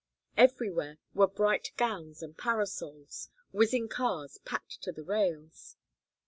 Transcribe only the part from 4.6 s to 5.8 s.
to the rails.